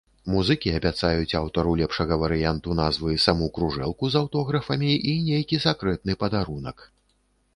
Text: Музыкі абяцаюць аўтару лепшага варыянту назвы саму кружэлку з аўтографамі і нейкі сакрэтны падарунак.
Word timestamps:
Музыкі 0.33 0.69
абяцаюць 0.77 1.37
аўтару 1.39 1.73
лепшага 1.81 2.17
варыянту 2.23 2.77
назвы 2.79 3.13
саму 3.27 3.51
кружэлку 3.57 4.09
з 4.13 4.21
аўтографамі 4.21 4.91
і 5.11 5.15
нейкі 5.29 5.61
сакрэтны 5.67 6.13
падарунак. 6.25 6.77